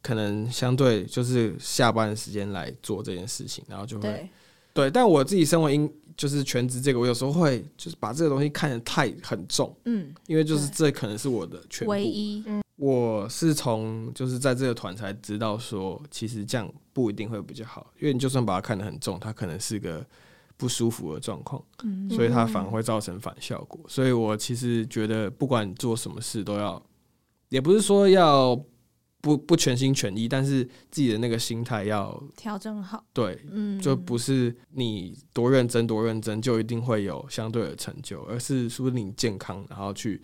[0.05, 4.31] 可能相对就是下班的时间来做这件事情，然后就会对，
[4.75, 4.91] 对。
[4.91, 12.45] 但我自己身为音就是全职这个，我有时候会就是把这个东西看得太很重，嗯，因为就是这可能是我的全部唯一。
[12.77, 20.05] 我是从就是在这个团才知道说，其实这样不一定会比较好，因为你就算把它看得很重，它可能是个
[20.59, 23.81] 不舒服的状况，嗯，所以它反而会造成反效果。
[23.89, 26.83] 所以我其实觉得，不管你做什么事，都要，
[27.49, 28.63] 也不是说要。
[29.25, 33.03] 不不全心全意，但是自己的那个心态要调整好。
[33.15, 40.21] 对，嗯，就不是你多认真多认真就一定会有相对的成就，而是说你健康，然后去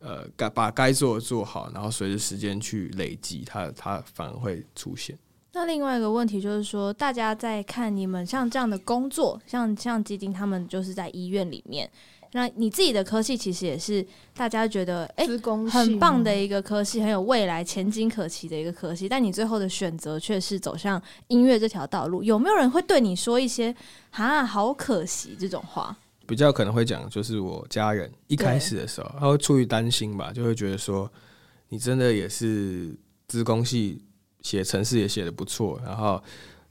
[0.00, 5.18] 呃该把该做的做好，然后随着时间去累积，它它反而会出现。
[5.52, 11.90] 那另外一个问题就是说，大家在看你们像这样的工作，像像基金他们就是在医院里面。
[12.36, 15.38] 那你自己的科系其实也是大家觉得哎、欸、
[15.70, 22.22] 很棒的一个科系，很有未来前景可期的一个科系，但你最后的选择却是走向音乐这条道路。
[22.22, 23.74] 有没有人会对你说一些
[24.12, 25.96] “啊，好可惜”这种话？
[26.26, 31.10] 比较可能会讲，就是我家人一开始的时候，他会出于担心吧，就会觉得说
[31.70, 32.94] 你真的也是
[33.28, 34.04] 资工系
[34.42, 36.22] 写程式也写的不错，然后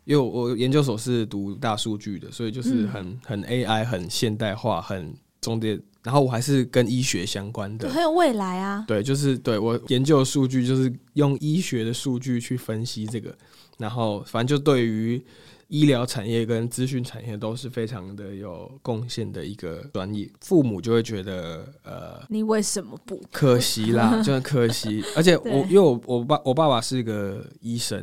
[0.04, 5.12] 因为我研究所是读大数据的，所以就是很、嗯、很 AI 很现代化很。
[5.46, 8.84] 重点，然后我还是跟医学相关的，很有未来啊。
[8.88, 13.38] 对，就是对我研究的数据，就是用医学的数据去分析这个，
[13.78, 15.24] 然后反正就对于
[15.68, 20.28] 医疗产业跟资讯产业都是非常的有贡献的一个专业。
[20.42, 23.22] 父母就会觉得，呃，你为什么不？
[23.32, 25.04] 可惜啦， 真的可惜。
[25.16, 28.00] 而且我因为我我爸我爸爸是一个医生，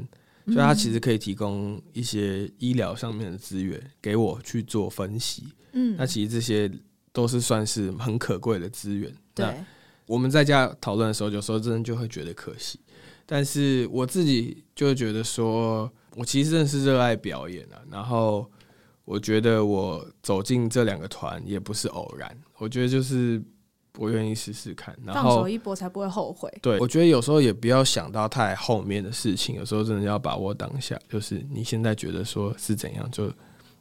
[0.46, 5.44] 所以他其实可以提供一些医疗上面的资源给我去做分析。
[5.72, 6.70] 嗯，那其实这些。
[7.12, 9.12] 都是算是很可贵的资源。
[9.34, 9.46] 对，
[10.06, 12.80] 我们在家讨论的时候，有时候真的就会觉得可惜。
[13.24, 17.80] 但是我自己就会觉得说，我其实真的是热爱表演啊。
[17.90, 18.50] 然后
[19.04, 22.36] 我觉得我走进这两个团也不是偶然。
[22.58, 23.42] 我觉得就是
[23.96, 26.52] 我愿意试试看，然后放手一搏才不会后悔。
[26.60, 30.98] 对，我觉得有时候也不要想到太后面的事情，有时候真的要把握当下。
[31.08, 33.32] 就是你现在觉得说是怎样，就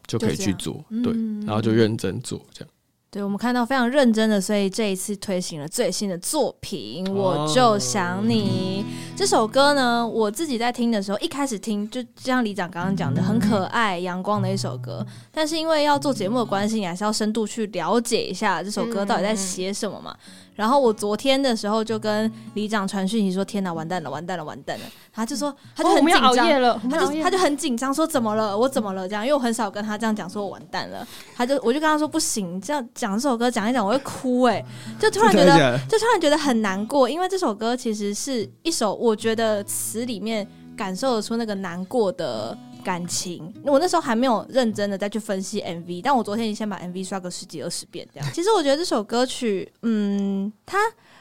[0.08, 1.12] 就可以去做，对，
[1.46, 2.74] 然后就认真做这样。
[3.14, 8.86] 对，我们看到非常认真的，所以这一次推行了最新的作品，我就想你
[9.18, 10.08] 这首歌呢。
[10.08, 15.06] 我自己在听的时候，一开始听就像李长刚刚讲的，很可爱、阳光的一首歌。
[15.30, 20.16] 但是因为要做节目的关系，你还是要深度去了解一下这首歌到底在写什么嘛。
[20.56, 28.58] 然后我昨天的时候就跟里长传讯息说：“天哪，完蛋了，完蛋了，完蛋了！”他就说，他就很紧张，哦、他就他就很紧张，说：“怎么了？
[28.58, 31.08] 我怎么了？”这样，因为我很少跟他这样讲，说我完蛋了。
[31.36, 34.64] 他就我就跟他说：“不行，这样讲这首歌讲一讲，我会哭。”哎，
[35.00, 42.58] 就突然觉得，就突然觉得很难过，因为这首歌其实是一首我觉得词里面感受得出那个难过的。
[42.82, 48.30] 感情，我那时候还没有认真的再去分析 MV，但我昨天已经先把 MV 刷个十几二十遍这样。
[48.34, 50.78] 其实我觉得这首歌曲，嗯，它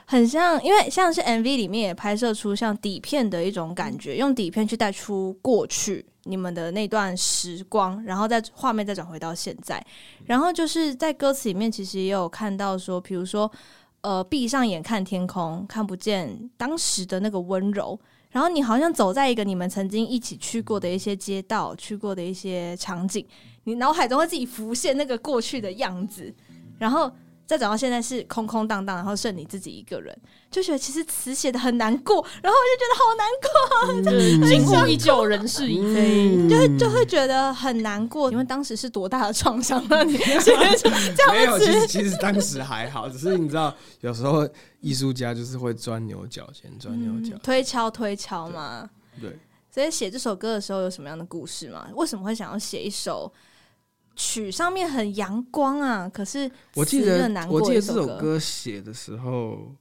[0.07, 9.85] 很像，因为像是 MV 里面也拍摄出像底片的一种感觉，用底片去带出过去你们的那段时光，然后在画面再转回到现在，
[10.27, 13.51] 然后就是在歌词里面其实也有看到说，比如说，
[14.01, 17.99] 呃，闭上眼看天空，看不见当时的那个温柔。
[18.31, 23.27] 然后你好像走在一个你们曾经一起去过的一些街道，去过的一些场景，
[23.65, 26.35] 你脑海中会自己浮现那个过去的样子，
[26.79, 27.11] 然后。
[27.51, 30.17] 再找到现在是空空荡荡，然后剩你自己一个人，
[30.53, 41.33] 就觉得其实词写的很难过，然后我就觉得好难过，景物依旧，人事已非，就会就会觉得很难过，因为当时是多大的创伤让你 写 这样子？
[41.33, 48.89] 没有，其实其实当时还好，只是你知道，有时候艺术家就是会钻牛角尖，钻牛角、嗯、推敲推敲嘛。
[49.21, 49.39] 对，对
[49.73, 51.89] 所以写这首歌的时候有什么样的故事吗？
[51.97, 53.33] 为什么会想要写一首？
[54.17, 58.39] 曲上面很阳光啊，可是我记得我记得这首歌。
[58.39, 59.75] 写的时候，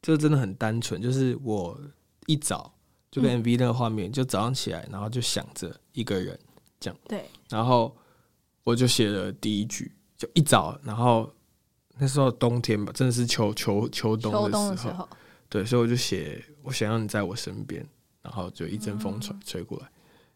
[0.00, 1.78] 就真的很单纯，就是我
[2.26, 2.72] 一早
[3.10, 6.38] 就跟 MV 那个画面，就早上起来，然后就想着一个人
[6.78, 7.96] 这样，对，然后
[8.62, 11.28] 我就写了第一句，就一早，然后
[11.98, 15.08] 那时候冬天吧，真的是秋秋秋冬的时候，
[15.48, 17.84] 对，所以我就写我想要你在我身边，
[18.22, 19.92] 然后就一阵风吹吹过来，嗯、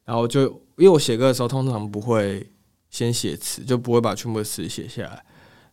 [0.07, 2.51] 然后就因为我写歌的时候通常不会。
[2.95, 5.25] 先写词就不会把全部的词写下来，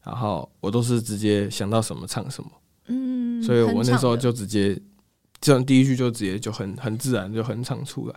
[0.03, 2.49] 然后我都是直接想到什么唱什么，
[2.87, 4.75] 嗯，所以我那时候就直接
[5.39, 8.15] 这样第一句就直接就很很自然就很唱出来，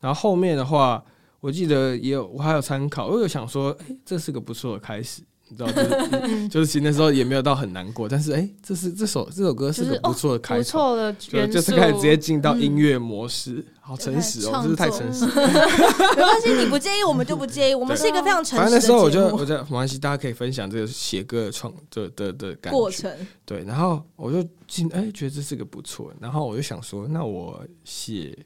[0.00, 1.00] 然后后面的话
[1.38, 5.22] 我记得也有我还有参考，我有想说，哎，这是个不错的开始。
[5.50, 15.26] 你知道，就是 就是其实那时候也没有到很难过，但是哎、欸，这是这首这首歌是个不错的开头，的就就是开始直接进到音乐模式，嗯、好诚实哦，这是太诚实。
[15.26, 18.62] 没关系，你不介意，我们就不介意，我们是一个非常诚实的。
[18.62, 23.10] 反正那时候我就我就没关系，大家可以分享这个写歌的创的的的感觉过程。
[23.44, 28.38] 对，然后我就进哎、欸，觉得这是个不错，然后我就想说，那我写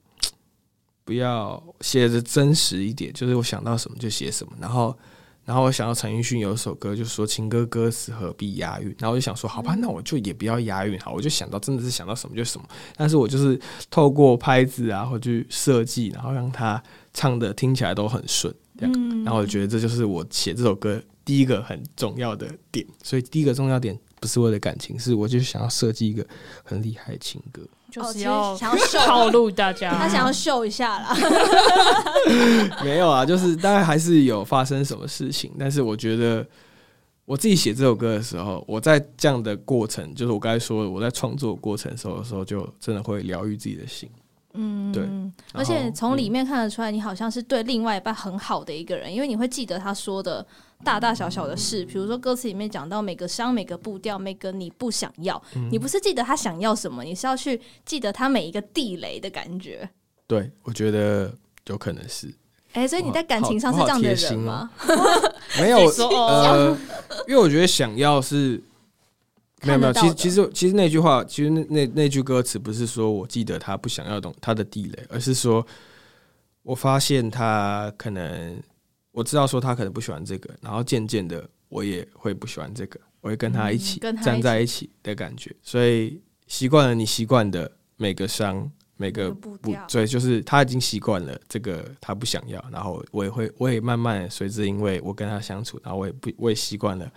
[1.05, 4.97] 不要写的真实一点，就是我想到什么就写什么，然后。
[5.45, 8.87] 然后我想到陈奕迅有一首歌，就是说情歌歌词何必押韵。
[8.99, 11.13] 然后我就想说，好吧，那我就也不要押韵好。
[11.13, 12.67] 我就想到真的是想到什么就什么。
[12.97, 19.25] 但是我就是透过拍子啊，或去设计，然后让他唱的听起来都很顺，这样。
[19.25, 22.87] 然后我觉得这就是我写这首歌第一个很重要的点。
[23.03, 26.27] 所以第一个重要点不是为了感情，是我就想要设计一个
[26.63, 27.63] 很厉害的情歌。
[28.03, 31.17] 就是要想要 套路大家，他想要秀一下啦。
[32.83, 36.45] 没有啊，就是当然还是有发生什么事情，但是我觉得
[37.25, 44.11] 我自己写这首歌的时候，我在这样的过程，就是我刚才说的，我在创作过程的时候的时候，就真的会疗愈自己的心。
[44.57, 45.03] 嗯，对，
[45.53, 50.45] 而且从里面看得出来，你好像是对另外一半很好的一个人，因为你会记得他说的
[50.85, 59.89] 大大小小的事，比如说歌词里面讲到每个伤、每个步调、每个你不想要，你不是记得他想要什么，你是要去记得他每一个地雷的感觉。
[60.27, 61.35] 对，我觉得
[61.67, 62.33] 有可能是。
[62.75, 64.71] 哎，所以你在感情上是这样的人吗？
[65.59, 66.77] 没有，呃，
[67.27, 68.63] 因为我觉得想要是。
[69.67, 75.67] 没有没有，其实其实其实那句话，其实那那那句歌词不是说我记得他不想要懂他的地雷，而是说
[76.63, 78.61] 我发现他可能
[79.15, 89.57] 我知道说他可能不喜欢这个，然后渐渐的我也会不喜欢这个，我会跟他一起站在一起的感觉，所以习惯了你习惯的每个伤每个步，
[89.89, 97.11] 所以就是他已经习惯了这个他不想要，然后我也会我也慢慢随之，因为我跟他相处，然后我也不我也习惯了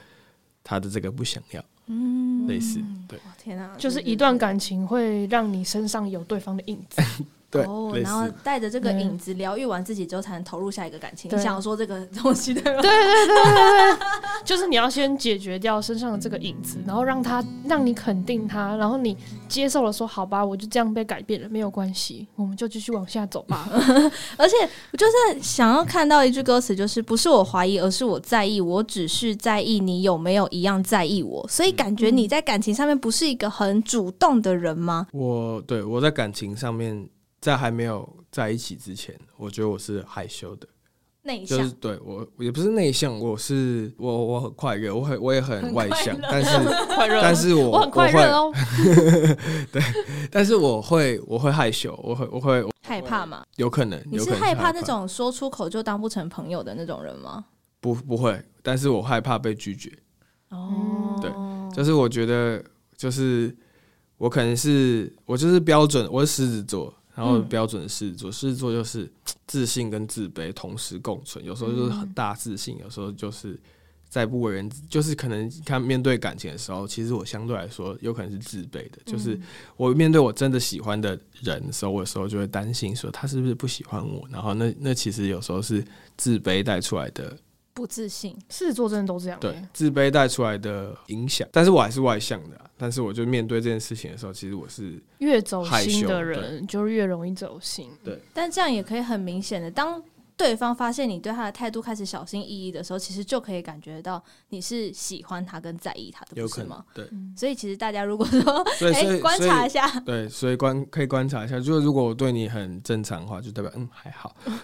[0.64, 1.66] 他的这个不想要。
[1.90, 7.02] 嗯，类似对，天啊，就是一段感情会让你身上有对方的影子，
[7.50, 11.32] 对，哦，然后带着这个影子疗愈完自己之后，才能投入下一个感情。
[11.34, 12.82] 你想说这个东西对吗？
[12.82, 13.98] 对对对对对，
[14.44, 19.16] 就是你要先解决掉身上的这个影子，然后让他让你肯定他，然后你
[19.48, 23.70] 接受了，说好吧，我就这样被改变了，没有关系，我们就继续往下走吧。
[24.36, 24.56] 而且
[24.92, 31.78] 我就是想要看到一句歌词，就是不是我怀疑，而是我在意，我只是在意你有没有一样在意我，所以。
[31.78, 35.06] 感觉你在感情上面不是一个很主动的人吗？
[35.14, 37.08] 我对我在感情上面，
[37.48, 40.68] 在还没有在一起之前，我觉得我是害羞的。
[41.24, 46.52] 内向，就是对我也不是内向，我是我我很快乐，我很我也很外向，但是
[47.22, 48.54] 但是我我很快乐哦，
[49.72, 49.82] 对，
[50.30, 53.46] 但是我会我会害羞，我会我会害怕嘛？
[53.56, 57.46] 有可能，你是害怕那种说出口就当不成朋友的那种人吗？
[57.80, 59.90] 不不会，但是我害怕被拒绝。
[60.50, 61.32] 哦，对，
[61.74, 62.62] 就是我觉得
[62.98, 63.56] 就是
[64.18, 66.94] 我可能是我就是标准，我是狮子座。
[67.18, 69.12] 然后标准狮子座，狮子座就是
[69.48, 73.60] 自信跟自卑同时共存，有时候就是很大自信，有时候就是
[74.08, 79.40] 在不为人，就是可能看面对感情的时候，其实我相对来说有可能是自卑的，就是
[79.78, 85.84] 我面对我真的喜欢的人的时候，我有时候就会担心说他是不是不喜欢我，然后那那其实有时候是
[86.18, 87.36] 自卑带出来的。
[87.78, 89.40] 不自信，狮子座真的都这样。
[89.40, 92.66] 对，自卑带出来的影响，但是我还是外向的、啊。
[92.76, 97.92] 但是我就面对这件事情的时候，其实我是越走心的人，就越容易走心。
[98.04, 100.04] 对，但这样也可以很明显的当。
[100.38, 106.86] 对方发现你对他的态度开始小心翼翼的时候，其实就可以感觉到你是喜欢他跟在意他的，不是吗？
[106.94, 108.40] 对，所以其实大家如果说，
[108.94, 114.36] 哎， 观察一下，对，所以观可以观察一下，就是如果我对你很正常的话，就代表嗯还好。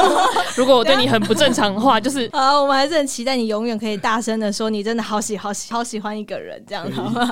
[0.56, 7.26] 如果我对你很不正常的话，就是啊，我们还是很期待你永远可以大声的说你真的好喜好喜好喜欢一个人这样好吗？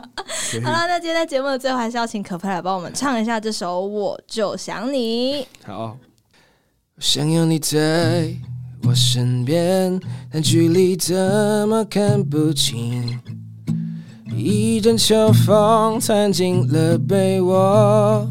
[0.64, 5.42] 好了，那今天在节目的最后，还是要请可佩来帮我们唱一下这首《我就想你》。
[5.64, 5.96] 好。
[7.04, 8.32] 想要你在
[8.84, 9.98] 我身边，
[10.30, 11.12] 但距离怎
[11.68, 13.18] 么看不清。
[14.36, 18.24] 一阵秋风窜进了被窝，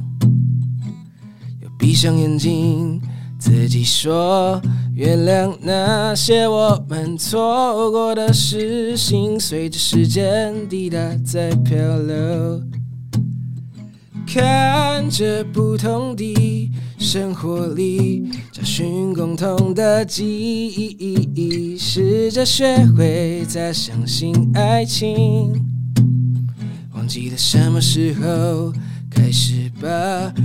[1.61, 3.01] 又闭上眼睛，
[3.37, 4.59] 自己说
[4.95, 12.63] 原谅那些我们错过的事，情随着时间滴答在漂流。
[14.25, 20.23] 看着不同的生活里，找寻共同的记
[20.67, 25.51] 忆，试着学会再相信爱情。
[26.93, 28.71] 忘记了什么时候
[29.09, 29.89] 开始把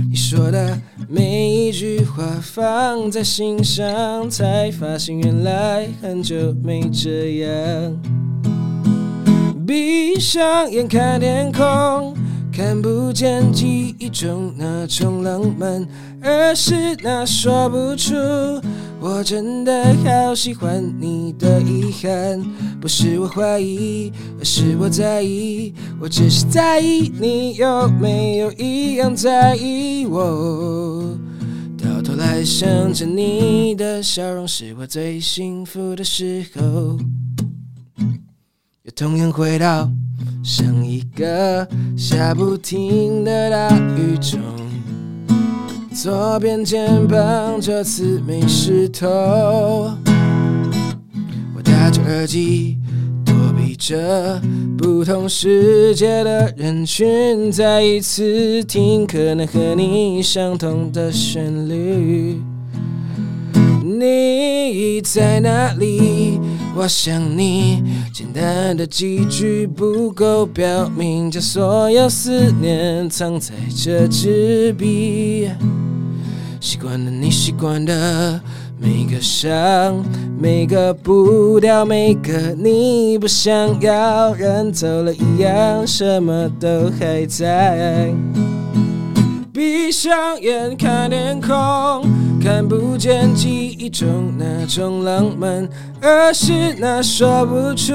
[0.09, 7.95] 你说的每一句话放在心上，才发现原来很久没这样。
[9.67, 12.15] 闭上眼看天空。
[12.57, 15.87] 看不见记忆中那种浪漫，
[16.23, 18.15] 而是那说不出
[18.99, 22.43] 我真的好喜欢你的遗憾。
[22.81, 25.71] 不是我怀疑，而是我在意。
[26.01, 31.15] 我只是在意你有没有一样在意我。
[31.77, 36.97] 到头来想着你的笑容，是我最幸福的时候。
[38.97, 39.87] 同样回到。
[40.43, 44.39] 像一个下不停的大雨中，
[45.93, 49.07] 左边肩膀这次没湿透。
[51.55, 52.79] 我戴着耳机，
[53.23, 54.41] 躲避着
[54.79, 62.41] 不同世界的人群，再一次听可能和你相同的旋律。
[63.99, 66.39] 你在哪里？
[66.75, 67.83] 我想你。
[68.13, 75.49] 简单的几句不够表明，将所有思念藏在这支笔。
[76.59, 78.41] 习惯了你习惯的
[78.79, 80.03] 每个伤，
[80.39, 88.11] 每个步调，每个你不想要，人走了一样，什么都还在。
[89.53, 92.03] 闭上眼看天空，
[92.47, 95.67] 看不见记忆中那种浪漫，
[96.01, 97.93] 而是那说不出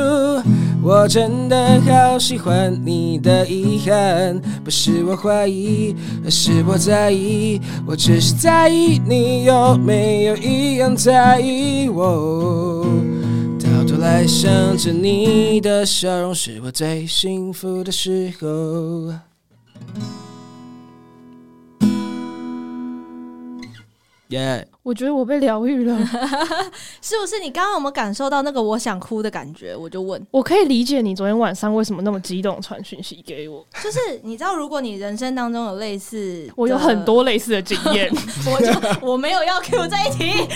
[0.82, 4.38] 我真的好喜欢你的遗憾。
[4.62, 7.62] 不是我怀疑，而是我在意。
[7.86, 12.86] 我只是在意你有没有一样在意我。
[13.58, 19.14] 到头来想着你的笑容，是我最幸福的时候。
[24.32, 24.64] Yeah.
[24.82, 25.96] 我觉得我被疗愈了，
[27.00, 27.38] 是 不是？
[27.38, 29.76] 你刚刚有没有感受到那个我想哭的感觉？
[29.76, 33.64] 我就问，我可以理解你昨天晚上为什么那么激动传讯息给我。
[33.82, 38.10] 就是你知道，如果你人生当中有类似，我有很多类似的经验，
[38.50, 40.48] 我就我没有要 Q 在一起。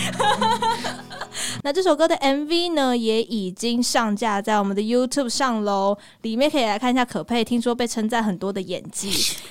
[1.63, 7.45] 那这首歌的 MV 呢，也已经上架在我们的 YouTube 上喽，里面可以来看一下可佩。
[7.45, 9.11] 听说被称赞很多的演技，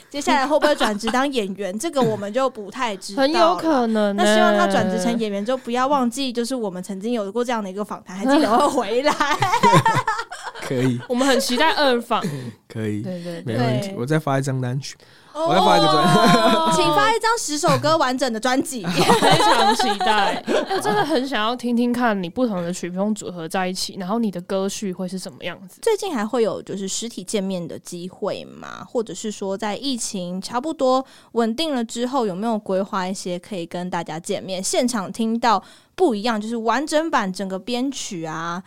[0.10, 1.78] 接下来会不会转职当演员？
[1.78, 4.16] 这个我们就不太知道，很有可能。
[4.16, 9.14] 那希望他转职成演员之后，不要忘记，就是我们曾经有过这样的一个访谈，还记得会回来。
[10.68, 12.24] 可以，我们很期待二访。
[12.68, 13.94] 可以，对对，没问题。
[13.96, 14.96] 我再发一张单曲。
[15.36, 20.42] 我要发一个专辑， 请发一张十首歌完整的专辑， 非常期待。
[20.72, 25.80] 我真的很想要听听看你不同的曲风组合在一起，然后你的歌序会是什么样子？
[25.82, 28.86] 最近还会有就是实体见面的机会吗？
[28.88, 35.62] 或者是说在疫情差不多稳定了之后，有没有规划一些可以跟大家见面、现场听到
[35.96, 38.64] 不一样，就是完整版整个编曲啊，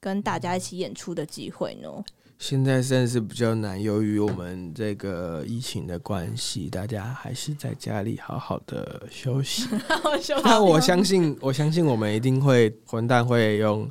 [0.00, 1.88] 跟大家一起演出的机会呢？
[2.38, 9.66] 现在算是比较难，由于我们这个疫情的关系，大家还是在家里好好的 休息。
[10.44, 13.88] 那我相信，我相信我们一定会混蛋会用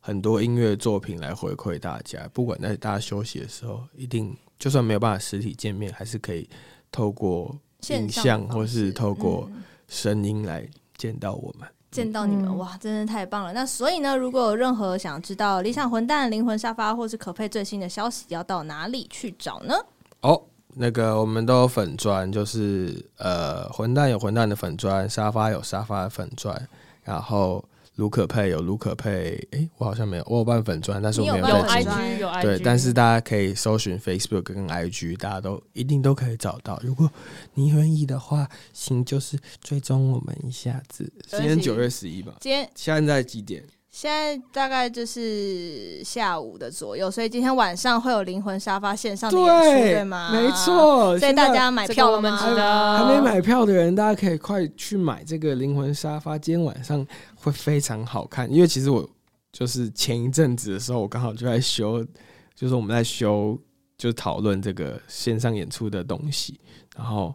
[0.00, 2.28] 很多音乐作品来回馈大家。
[2.32, 6.48] 不管在大家休息的时候，一定就算没有办法实体见面，还是可以
[6.90, 7.56] 透过
[7.88, 9.50] 影像或是透过
[9.88, 11.66] 声音来见到我们。
[11.94, 13.52] 见到你们、嗯、哇，真的太棒了！
[13.52, 19.76] 那所以呢，如果有任何想知道理想混蛋、灵魂沙发或是可佩最新的消息，要到哪里去找呢？
[20.22, 20.42] 哦，
[20.74, 26.68] 那个我们都有粉砖，就是呃，混蛋有混蛋的粉砖，沙发有沙发的粉砖，
[27.04, 27.64] 然后。
[27.96, 32.18] 卢可佩有卢可佩，哎、欸，我好像没有，我有办粉专，但是我没有在经营。
[32.18, 36.80] 有 IG 有 IG，对，但是大家可以搜寻 Facebook 跟 IG，大家都一定都可以找到。
[36.82, 37.08] 如果
[37.54, 41.12] 你愿意的话，行就是追踪我们一下子。
[41.28, 43.62] 今天九月十一吧，今天现在几点？
[43.94, 50.30] 现在大概就是下午的左右，所以今天晚上会有灵魂沙发线上的演出，对，对吗？
[50.32, 52.36] 没错，所以大家买票了吗？
[52.36, 52.52] 还
[52.98, 56.36] 还没买票的人，大家可以快去买这个灵魂沙发。
[56.36, 59.08] 今天晚上会非常好看，因为其实我
[59.52, 62.04] 就是前一阵子的时候，我刚好就在修，
[62.52, 63.56] 就是我们在修，
[63.96, 66.58] 就是讨论这个线上演出的东西，
[66.96, 67.32] 然后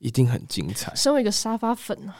[0.00, 0.94] 一定很精彩。
[0.94, 2.14] 身为一个沙发粉啊。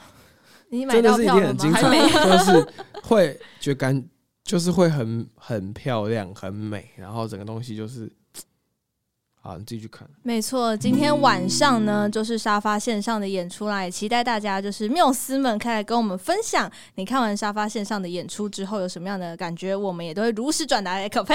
[0.69, 1.53] 你买到票了吗？
[1.57, 2.67] 真的是一定很精彩，就是
[3.03, 4.03] 会觉感，
[4.43, 8.11] 就是会很很漂亮、很美，然后整个东西就是。
[9.47, 10.05] 好，你自己去看。
[10.23, 21.33] 没错，今天晚上呢，就是沙发线上的演出啦，也期待大家就是缪斯们开来跟我们分享，你看完沙发线上的演出之后有什么样的感觉，我们也都会如实转达给可佩。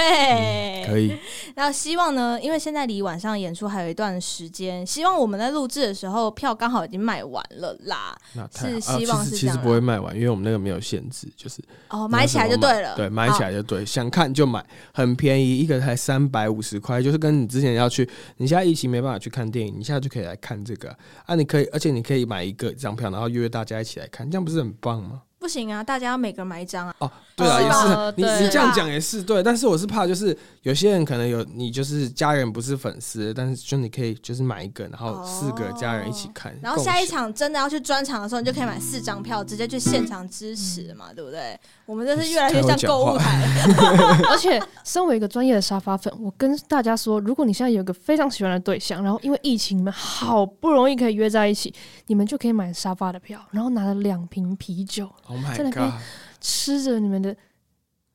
[0.83, 1.17] 嗯，可以。
[1.55, 8.15] 那希望呢，因为现在离晚上演出还有一段时间，希望我们在录制的时候票刚好已经卖完了啦。
[8.33, 12.95] 那是希望是，啊，其实，其实不会卖完，因为我们那个没有限制，就是哦，买起来就对了。
[12.95, 18.02] 对，买起来就对，想看就买，很便宜，一个才三百五十块，就是跟你之前要去。
[18.37, 20.95] 你现在疫情没办法去看电影，你现在就可以来看这个
[21.25, 21.35] 啊！
[21.35, 25.21] 你可以，而且你可以买一个一张票，然后约大家一起来看，这样不是很棒吗？
[25.43, 26.95] 不行啊，大家要每个人买一张啊！
[26.99, 41.59] 哦，对啊，哦、也是，你你这样讲也是对，但是我是怕就是有些人可能有你就是家人不是粉丝，但是就你可以就是买一个，然后四个家人一起看，哦、然后下一场真的要去专场的时候，你就可以买四张票，直接去现场支持嘛，对不对？
[41.85, 43.45] 我们这是越来越像购物台，
[44.31, 51.73] 而且身为一个专业的沙发粉，我跟大家说，如果你现在有一个非常喜欢的对象，然后因为疫情，你们好不容易可以约在一起，
[52.07, 55.93] 你们就可以买沙发的票，然后拿了两瓶啤酒，oh、在那边
[56.39, 57.35] 吃着你们的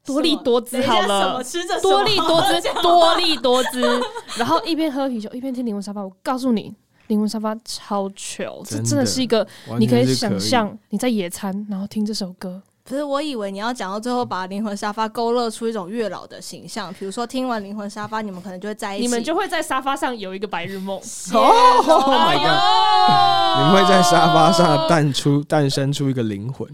[0.05, 1.43] 多利多滋，好了，
[1.83, 4.01] 多利多滋， 多利多滋，
[4.39, 6.03] 然后一边喝啤酒一边听灵魂沙发。
[6.03, 6.75] 我告诉你，
[7.09, 9.47] 灵魂沙发超糗，这真的是一个
[9.79, 12.63] 你可以想象你在野餐，然后听这首歌。
[12.89, 20.97] 可是我以为你要讲到最后，把灵魂沙发勾勒出一种月老的形象，比如说听完灵魂沙发，你们可能就会在一起，你们就会在沙发上有一个白日梦。
[21.35, 21.53] 哦
[22.07, 23.59] ，My God！
[23.59, 26.67] 你们会在沙发上诞出、诞生出一个灵魂。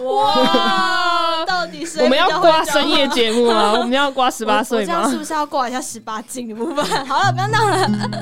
[0.00, 1.27] 哇！
[1.44, 3.72] 到底是我们要挂深夜节目吗？
[3.72, 4.86] 我们要挂十八岁吗？
[4.86, 6.84] 这样是不是要挂一下十八禁的部分？
[7.06, 7.76] 好了，不要闹了。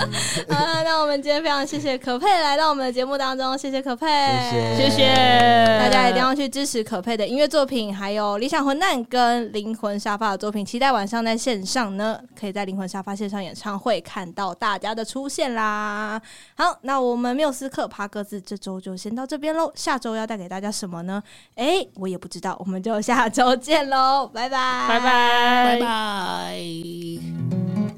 [0.49, 4.07] 好了，那我们今天非常谢谢可佩来到我们的节目当中，谢谢可佩，
[4.77, 5.07] 谢谢
[5.81, 10.64] 大家一定要去支持可佩的音乐作品，还有理想混蛋跟灵魂沙发的作品。
[10.64, 16.21] 期待晚上在线上呢，可以在灵魂沙发线上演唱会看到大家的出现啦。
[16.57, 19.73] 好，那我们缪斯克趴各自这周就先到这边喽。
[19.75, 21.23] 下周要带给大家什么呢？
[21.57, 23.05] 哎、欸，我也不知道，我们就下。
[23.07, 27.95] 下周见喽，拜拜，拜拜，拜拜。